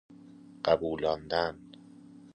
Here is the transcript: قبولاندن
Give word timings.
قبولاندن 0.63 1.59